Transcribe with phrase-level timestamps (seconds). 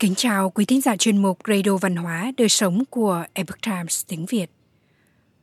[0.00, 4.04] Kính chào quý thính giả chuyên mục Radio Văn hóa Đời Sống của Epoch Times
[4.08, 4.50] tiếng Việt.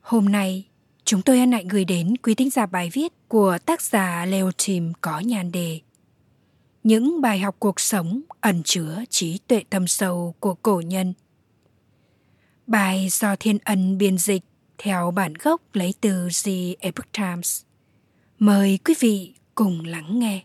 [0.00, 0.64] Hôm nay,
[1.04, 4.50] chúng tôi hân hạnh gửi đến quý thính giả bài viết của tác giả Leo
[4.66, 5.80] Tim có nhan đề
[6.82, 11.14] Những bài học cuộc sống ẩn chứa trí tuệ thâm sâu của cổ nhân.
[12.66, 14.42] Bài do Thiên Ân biên dịch
[14.78, 17.62] theo bản gốc lấy từ The Epoch Times.
[18.38, 20.42] Mời quý vị cùng lắng nghe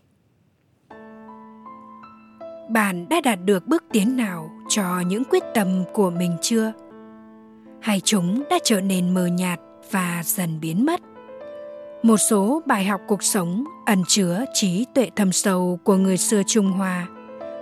[2.68, 6.72] bạn đã đạt được bước tiến nào cho những quyết tâm của mình chưa?
[7.80, 9.60] Hay chúng đã trở nên mờ nhạt
[9.90, 11.00] và dần biến mất?
[12.02, 16.42] Một số bài học cuộc sống ẩn chứa trí tuệ thâm sâu của người xưa
[16.46, 17.06] trung hoa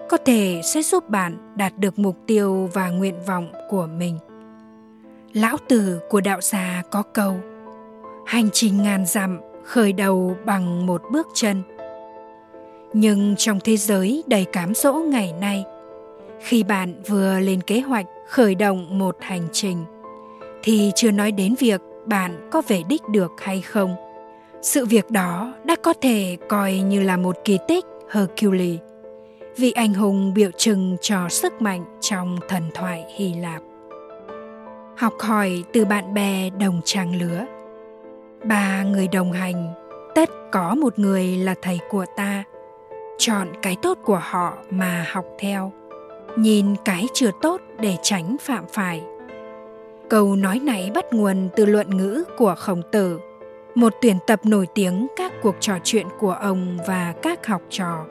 [0.08, 4.18] có thể sẽ giúp bạn đạt được mục tiêu và nguyện vọng của mình.
[5.32, 7.40] Lão tử của đạo gia có câu,
[8.26, 11.62] hành trình ngàn dặm khởi đầu bằng một bước chân
[12.92, 15.64] nhưng trong thế giới đầy cám dỗ ngày nay,
[16.40, 19.84] khi bạn vừa lên kế hoạch khởi động một hành trình,
[20.62, 23.94] thì chưa nói đến việc bạn có về đích được hay không.
[24.62, 28.80] Sự việc đó đã có thể coi như là một kỳ tích hercules
[29.56, 33.62] vị anh hùng biểu trưng cho sức mạnh trong thần thoại hy lạp.
[34.96, 37.44] Học hỏi từ bạn bè đồng trang lứa,
[38.44, 39.74] ba người đồng hành,
[40.14, 42.44] tất có một người là thầy của ta
[43.18, 45.72] chọn cái tốt của họ mà học theo.
[46.36, 49.02] Nhìn cái chưa tốt để tránh phạm phải.
[50.10, 53.20] Câu nói này bắt nguồn từ luận ngữ của khổng tử,
[53.74, 58.04] một tuyển tập nổi tiếng các cuộc trò chuyện của ông và các học trò.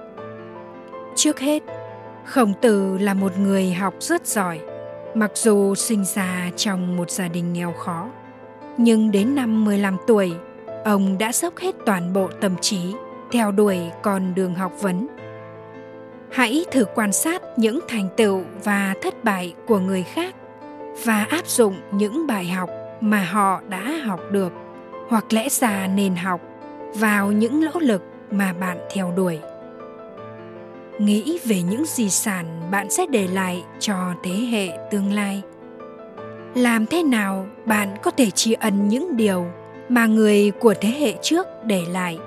[1.15, 1.63] Trước hết,
[2.25, 4.59] khổng tử là một người học rất giỏi,
[5.15, 8.07] mặc dù sinh ra trong một gia đình nghèo khó.
[8.77, 10.33] Nhưng đến năm 15 tuổi,
[10.85, 12.93] ông đã dốc hết toàn bộ tâm trí
[13.31, 15.07] theo đuổi con đường học vấn.
[16.31, 20.35] Hãy thử quan sát những thành tựu và thất bại của người khác
[21.03, 22.69] và áp dụng những bài học
[23.01, 24.53] mà họ đã học được
[25.09, 26.41] hoặc lẽ ra nên học
[26.95, 29.39] vào những nỗ lực mà bạn theo đuổi.
[30.99, 35.41] Nghĩ về những di sản bạn sẽ để lại cho thế hệ tương lai.
[36.55, 39.45] Làm thế nào bạn có thể tri ân những điều
[39.89, 42.17] mà người của thế hệ trước để lại?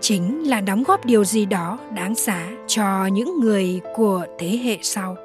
[0.00, 4.78] Chính là đóng góp điều gì đó đáng giá cho những người của thế hệ
[4.82, 5.16] sau.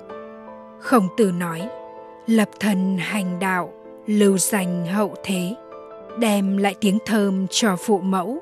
[0.79, 1.69] Khổng tử nói,
[2.27, 3.73] lập thần hành đạo,
[4.07, 5.55] lưu danh hậu thế,
[6.19, 8.39] đem lại tiếng thơm cho phụ mẫu.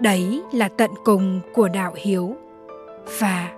[0.00, 2.36] Đấy là tận cùng của đạo hiếu.
[3.18, 3.48] Và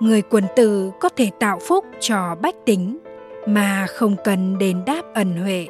[0.00, 2.98] người quân tử có thể tạo phúc cho bách tính,
[3.46, 5.66] mà không cần đền đáp ẩn huệ.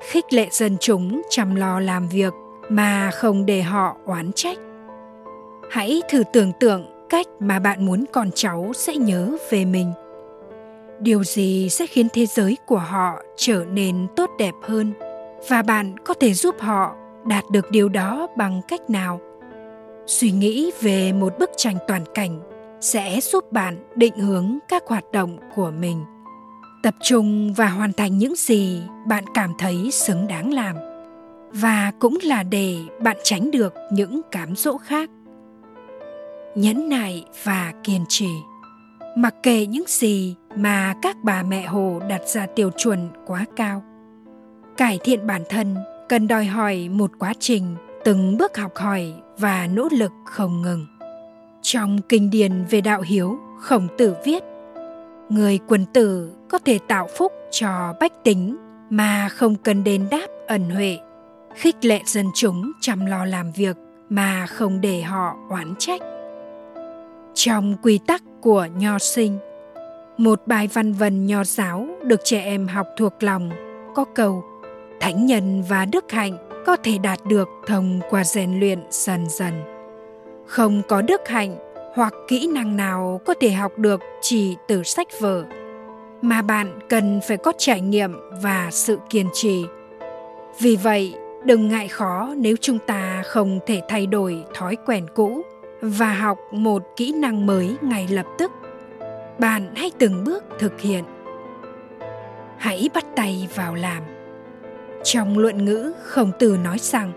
[0.00, 2.32] Khích lệ dân chúng chăm lo làm việc
[2.68, 4.58] mà không để họ oán trách
[5.70, 9.92] hãy thử tưởng tượng cách mà bạn muốn con cháu sẽ nhớ về mình.
[11.00, 14.92] Điều gì sẽ khiến thế giới của họ trở nên tốt đẹp hơn?
[15.48, 16.94] Và bạn có thể giúp họ
[17.26, 19.20] đạt được điều đó bằng cách nào?
[20.06, 22.40] Suy nghĩ về một bức tranh toàn cảnh
[22.80, 26.04] sẽ giúp bạn định hướng các hoạt động của mình.
[26.82, 30.76] Tập trung và hoàn thành những gì bạn cảm thấy xứng đáng làm.
[31.52, 35.10] Và cũng là để bạn tránh được những cám dỗ khác
[36.54, 38.30] nhẫn nại và kiên trì.
[39.16, 43.82] Mặc kệ những gì mà các bà mẹ hồ đặt ra tiêu chuẩn quá cao,
[44.76, 45.76] cải thiện bản thân
[46.08, 50.86] cần đòi hỏi một quá trình, từng bước học hỏi và nỗ lực không ngừng.
[51.62, 54.42] Trong kinh điển về đạo hiếu, khổng tử viết,
[55.28, 58.56] người quân tử có thể tạo phúc cho bách tính
[58.90, 60.98] mà không cần đến đáp ẩn huệ,
[61.54, 63.76] khích lệ dân chúng chăm lo làm việc
[64.08, 66.00] mà không để họ oán trách
[67.34, 69.38] trong quy tắc của nho sinh.
[70.16, 73.50] Một bài văn vần nho giáo được trẻ em học thuộc lòng,
[73.94, 74.44] có câu
[75.00, 76.36] thánh nhân và đức hạnh
[76.66, 79.52] có thể đạt được thông qua rèn luyện dần dần.
[80.46, 81.56] Không có đức hạnh
[81.94, 85.44] hoặc kỹ năng nào có thể học được chỉ từ sách vở,
[86.22, 89.64] mà bạn cần phải có trải nghiệm và sự kiên trì.
[90.60, 91.14] Vì vậy,
[91.44, 95.42] đừng ngại khó nếu chúng ta không thể thay đổi thói quen cũ
[95.86, 98.52] và học một kỹ năng mới ngay lập tức.
[99.38, 101.04] Bạn hãy từng bước thực hiện.
[102.58, 104.02] Hãy bắt tay vào làm.
[105.04, 107.12] Trong luận ngữ khổng tử nói rằng,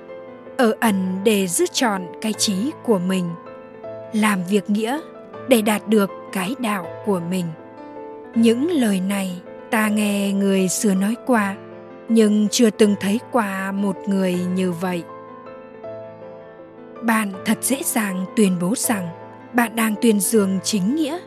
[0.57, 3.29] ở ẩn để giữ trọn cái trí của mình,
[4.13, 4.99] làm việc nghĩa
[5.47, 7.45] để đạt được cái đạo của mình.
[8.35, 9.41] Những lời này
[9.71, 11.55] ta nghe người xưa nói qua,
[12.09, 15.03] nhưng chưa từng thấy qua một người như vậy
[17.01, 19.07] bạn thật dễ dàng tuyên bố rằng
[19.53, 21.19] bạn đang tuyên dương chính nghĩa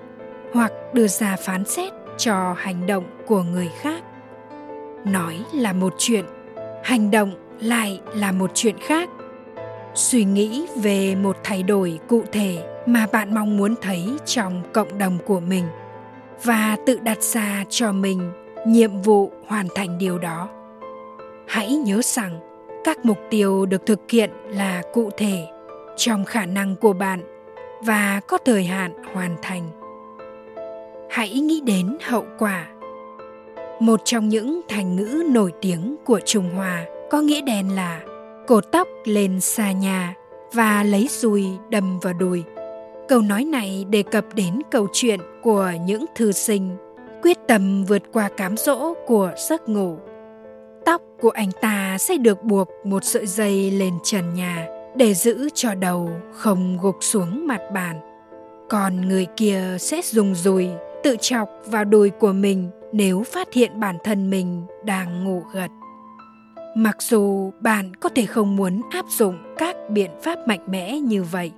[0.52, 4.02] hoặc đưa ra phán xét cho hành động của người khác.
[5.04, 6.24] Nói là một chuyện,
[6.84, 9.08] hành động lại là một chuyện khác.
[9.94, 14.98] Suy nghĩ về một thay đổi cụ thể mà bạn mong muốn thấy trong cộng
[14.98, 15.64] đồng của mình
[16.44, 18.32] và tự đặt ra cho mình
[18.66, 20.48] nhiệm vụ hoàn thành điều đó.
[21.46, 22.40] Hãy nhớ rằng
[22.84, 25.46] các mục tiêu được thực hiện là cụ thể
[26.00, 27.20] trong khả năng của bạn
[27.84, 29.70] và có thời hạn hoàn thành.
[31.10, 32.68] Hãy nghĩ đến hậu quả.
[33.80, 38.00] Một trong những thành ngữ nổi tiếng của trung hoa có nghĩa đen là
[38.46, 40.14] cột tóc lên xa nhà
[40.52, 42.42] và lấy dùi đâm vào đùi.
[43.08, 46.76] Câu nói này đề cập đến câu chuyện của những thư sinh
[47.22, 49.98] quyết tâm vượt qua cám dỗ của giấc ngủ.
[50.84, 55.48] Tóc của anh ta sẽ được buộc một sợi dây lên trần nhà để giữ
[55.54, 58.00] cho đầu không gục xuống mặt bàn.
[58.68, 60.68] Còn người kia sẽ dùng dùi,
[61.02, 65.70] tự chọc vào đùi của mình nếu phát hiện bản thân mình đang ngủ gật.
[66.76, 71.22] Mặc dù bạn có thể không muốn áp dụng các biện pháp mạnh mẽ như
[71.22, 71.52] vậy,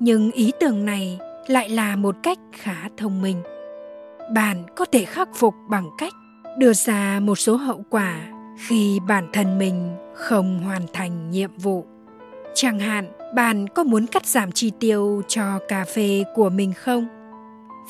[0.00, 3.42] nhưng ý tưởng này lại là một cách khá thông minh.
[4.34, 6.12] Bạn có thể khắc phục bằng cách
[6.58, 8.20] đưa ra một số hậu quả
[8.58, 11.86] khi bản thân mình không hoàn thành nhiệm vụ
[12.60, 17.06] chẳng hạn, bạn có muốn cắt giảm chi tiêu cho cà phê của mình không?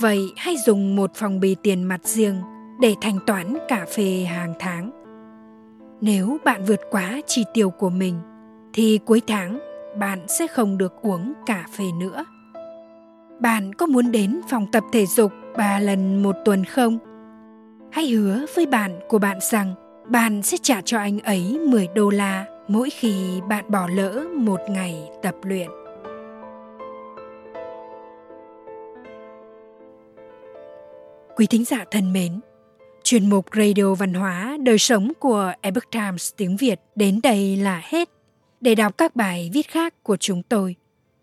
[0.00, 2.37] Vậy hãy dùng một phòng bì tiền mặt riêng
[2.81, 4.91] để thanh toán cà phê hàng tháng.
[6.00, 8.15] Nếu bạn vượt quá chi tiêu của mình,
[8.73, 9.59] thì cuối tháng
[9.99, 12.25] bạn sẽ không được uống cà phê nữa.
[13.41, 16.99] Bạn có muốn đến phòng tập thể dục ba lần một tuần không?
[17.93, 19.75] Hãy hứa với bạn của bạn rằng
[20.06, 24.61] bạn sẽ trả cho anh ấy 10 đô la mỗi khi bạn bỏ lỡ một
[24.69, 25.69] ngày tập luyện.
[31.37, 32.41] Quý thính giả thân mến,
[33.05, 37.82] chuyên mục Radio Văn hóa Đời sống của Epoch Times tiếng Việt đến đây là
[37.85, 38.09] hết.
[38.61, 40.76] Để đọc các bài viết khác của chúng tôi,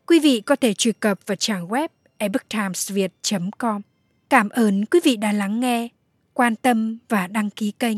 [0.05, 1.87] quý vị có thể truy cập vào trang web
[2.17, 3.81] epochtimesviet.com.
[4.29, 5.87] Cảm ơn quý vị đã lắng nghe,
[6.33, 7.97] quan tâm và đăng ký kênh.